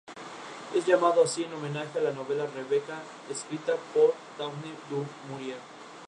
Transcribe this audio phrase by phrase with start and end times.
[0.73, 5.59] Es llamado así en homenaje a la novela Rebeca, escrita por Daphne du Maurier.